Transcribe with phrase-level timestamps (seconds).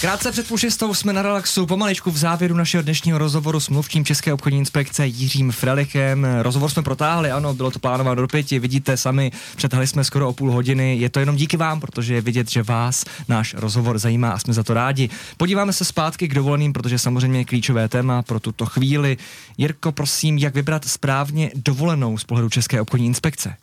[0.00, 4.04] Krátce před půl šestou jsme na relaxu, pomaličku v závěru našeho dnešního rozhovoru s mluvčím
[4.04, 6.26] České obchodní inspekce Jiřím Frelichem.
[6.42, 10.32] Rozhovor jsme protáhli, ano, bylo to plánováno do pěti, vidíte sami, přetáhli jsme skoro o
[10.32, 10.96] půl hodiny.
[10.96, 14.54] Je to jenom díky vám, protože je vidět, že vás náš rozhovor zajímá a jsme
[14.54, 15.10] za to rádi.
[15.36, 19.16] Podíváme se zpátky k dovoleným, protože samozřejmě je klíčové téma pro tuto chvíli.
[19.58, 23.54] Jirko, prosím, jak vybrat správně dovolenou z pohledu České obchodní inspekce?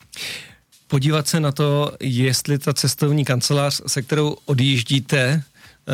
[0.96, 5.44] Podívat se na to, jestli ta cestovní kancelář, se kterou odjíždíte,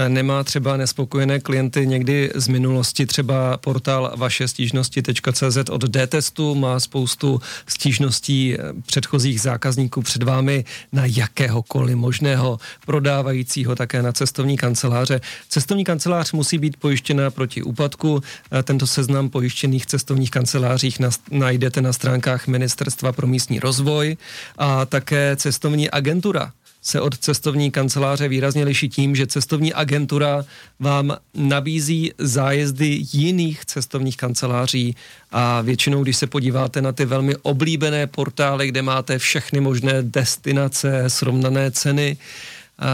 [0.07, 7.41] nemá třeba nespokojené klienty někdy z minulosti, třeba portál vaše stížnosti.cz od D-testu má spoustu
[7.67, 15.21] stížností eh, předchozích zákazníků před vámi na jakéhokoliv možného prodávajícího také na cestovní kanceláře.
[15.49, 18.23] Cestovní kancelář musí být pojištěna proti úpadku.
[18.51, 20.97] Eh, tento seznam pojištěných cestovních kancelářích
[21.31, 24.17] najdete na stránkách Ministerstva pro místní rozvoj
[24.57, 30.45] a také cestovní agentura se od cestovní kanceláře výrazně liší tím, že cestovní agentura
[30.79, 34.95] vám nabízí zájezdy jiných cestovních kanceláří.
[35.31, 41.03] A většinou, když se podíváte na ty velmi oblíbené portály, kde máte všechny možné destinace,
[41.07, 42.17] srovnané ceny,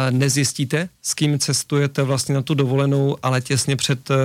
[0.09, 4.15] nezjistíte, s kým cestujete vlastně na tu dovolenou, ale těsně před eh,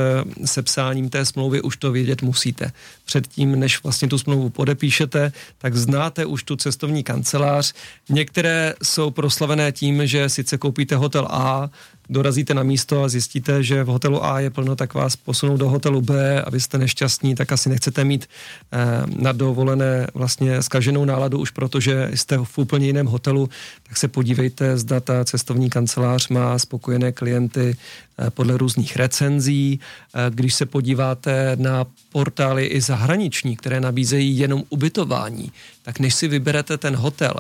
[0.47, 2.73] sepsáním té smlouvy už to vědět musíte.
[3.05, 7.73] Předtím, než vlastně tu smlouvu podepíšete, tak znáte už tu cestovní kancelář.
[8.09, 11.71] Některé jsou proslavené tím, že sice koupíte hotel A,
[12.09, 15.69] dorazíte na místo a zjistíte, že v hotelu A je plno, tak vás posunou do
[15.69, 18.29] hotelu B a vy jste nešťastní, tak asi nechcete mít
[18.73, 18.79] eh,
[19.17, 23.49] na dovolené vlastně skaženou náladu už protože jste v úplně jiném hotelu,
[23.83, 29.77] tak se podívejte, zda ta cestovní kancelář má spokojené klienty eh, podle různých recenzí.
[29.77, 36.29] Eh, když se podíváte na portály i zahraniční, které nabízejí jenom ubytování, tak než si
[36.29, 37.35] vyberete ten hotel,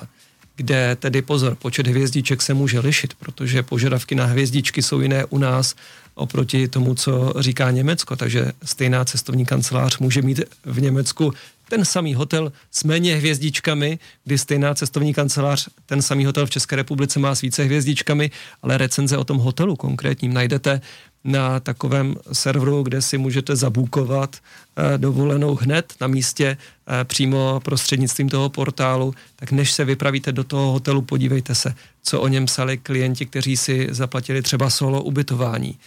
[0.57, 5.39] kde tedy pozor, počet hvězdiček se může lišit, protože požadavky na hvězdičky jsou jiné u
[5.39, 5.75] nás
[6.15, 8.17] oproti tomu, co říká Německo.
[8.17, 11.33] Takže stejná cestovní kancelář může mít v Německu
[11.73, 16.77] ten samý hotel s méně hvězdičkami, kdy stejná cestovní kancelář, ten samý hotel v České
[16.77, 18.31] republice má s více hvězdičkami,
[18.63, 20.81] ale recenze o tom hotelu konkrétním najdete
[21.25, 28.29] na takovém serveru, kde si můžete zabukovat eh, dovolenou hned na místě eh, přímo prostřednictvím
[28.29, 32.79] toho portálu, tak než se vypravíte do toho hotelu, podívejte se, co o něm psali
[32.79, 35.79] klienti, kteří si zaplatili třeba solo ubytování.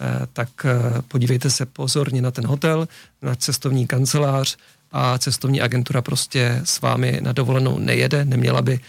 [0.00, 0.66] Eh, tak
[1.08, 2.88] podívejte se pozorně na ten hotel,
[3.22, 4.56] na cestovní kancelář
[4.92, 8.80] a cestovní agentura prostě s vámi na dovolenou nejede, neměla by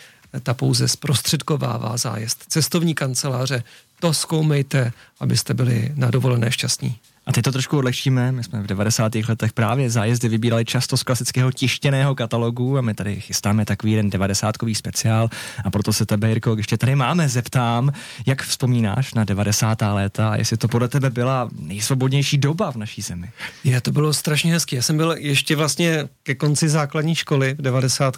[0.43, 2.43] ta pouze zprostředkovává zájezd.
[2.47, 3.63] Cestovní kanceláře
[3.99, 6.99] to zkoumejte, abyste byli na dovolené šťastní.
[7.25, 8.31] A teď to trošku odlehčíme.
[8.31, 9.15] My jsme v 90.
[9.15, 14.09] letech právě zájezdy vybírali často z klasického tištěného katalogu a my tady chystáme takový jeden
[14.09, 15.29] 90 speciál
[15.63, 17.91] a proto se tebe, Jirko, ještě tady máme, zeptám,
[18.25, 19.81] jak vzpomínáš na 90.
[19.81, 23.29] léta a jestli to podle tebe byla nejsvobodnější doba v naší zemi.
[23.63, 24.75] Je, to bylo strašně hezké.
[24.75, 28.17] Já jsem byl ještě vlastně ke konci základní školy v 90.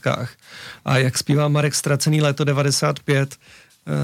[0.85, 3.37] a jak zpívá Marek Ztracený léto 95, Eh,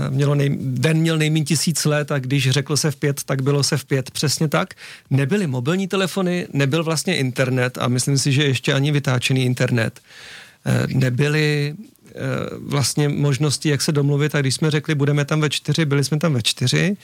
[0.09, 3.64] mělo nej, den měl nejméně tisíc let a když řekl se v pět, tak bylo
[3.64, 4.12] se v pět.
[4.12, 4.74] Přesně tak.
[5.09, 10.00] Nebyly mobilní telefony, nebyl vlastně internet a myslím si, že ještě ani vytáčený internet.
[10.66, 12.14] Eh, nebyly eh,
[12.59, 16.20] vlastně možnosti, jak se domluvit a když jsme řekli, budeme tam ve čtyři, byli jsme
[16.20, 16.97] tam ve čtyři,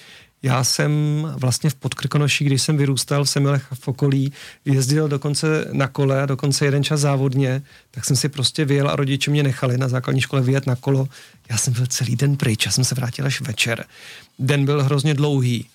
[0.43, 0.91] já jsem
[1.35, 4.33] vlastně v Podkrkonoší, když jsem vyrůstal v Semilech v okolí,
[4.65, 7.61] jezdil dokonce na kole a dokonce jeden čas závodně,
[7.91, 11.07] tak jsem si prostě vyjel a rodiče mě nechali na základní škole vyjet na kolo.
[11.49, 13.85] Já jsem byl celý den pryč, já jsem se vrátil až večer.
[14.39, 15.65] Den byl hrozně dlouhý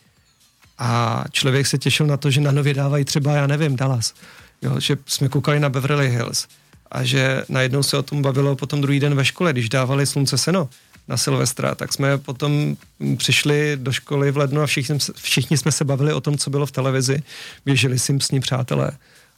[0.79, 4.15] a člověk se těšil na to, že na nově dávají třeba, já nevím, Dallas,
[4.63, 6.47] jo, že jsme koukali na Beverly Hills
[6.91, 10.39] a že najednou se o tom bavilo potom druhý den ve škole, když dávali slunce
[10.39, 10.69] seno
[11.09, 12.77] na Silvestra, tak jsme potom
[13.17, 16.67] přišli do školy v lednu a všichni, všichni jsme se bavili o tom, co bylo
[16.67, 17.23] v televizi,
[17.65, 18.93] běželi Simpsoni přátelé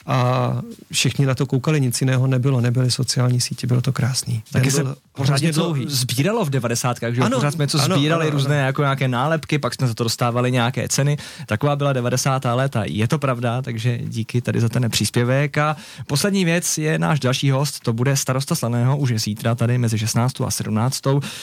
[0.07, 0.53] a
[0.93, 4.43] všichni na to koukali, nic jiného nebylo, nebyly sociální sítě, bylo to krásný.
[4.53, 6.97] Taky se pořád něco sbíralo v 90.
[7.11, 8.67] že ano, pořád jsme něco ano, sbírali, ano, různé ano.
[8.67, 11.17] jako nějaké nálepky, pak jsme za to dostávali nějaké ceny.
[11.47, 12.45] Taková byla 90.
[12.45, 15.59] léta, je to pravda, takže díky tady za ten příspěvek.
[15.59, 19.79] A poslední věc je náš další host, to bude starosta Slaného, už je zítra tady
[19.79, 20.41] mezi 16.
[20.41, 21.01] a 17.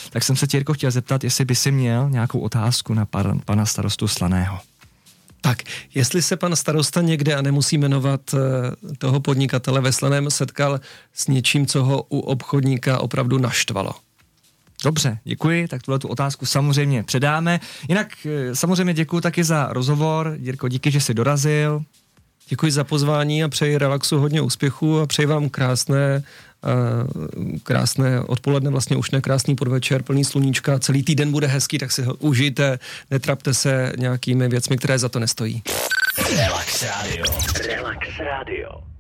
[0.10, 3.40] Tak jsem se tě, Jirko, chtěl zeptat, jestli by si měl nějakou otázku na pan,
[3.46, 4.60] pana starostu Slaného.
[5.51, 5.63] Tak,
[5.95, 8.38] jestli se pan starosta někde, a nemusí jmenovat eh,
[8.98, 10.80] toho podnikatele ve Slaném, setkal
[11.13, 13.92] s něčím, co ho u obchodníka opravdu naštvalo.
[14.83, 17.59] Dobře, děkuji, tak tuhle tu otázku samozřejmě předáme.
[17.89, 20.36] Jinak eh, samozřejmě děkuji taky za rozhovor.
[20.39, 21.83] Jirko, díky, že jsi dorazil.
[22.50, 26.24] Děkuji za pozvání a přeji relaxu hodně úspěchu a přeji vám krásné
[27.63, 32.13] krásné odpoledne, vlastně už nekrásný podvečer, plný sluníčka, celý týden bude hezký, tak si ho
[32.13, 32.80] užijte,
[33.12, 35.63] netrapte se nějakými věcmi, které za to nestojí.
[36.38, 37.25] Relax Radio.
[37.68, 38.91] Relax Radio.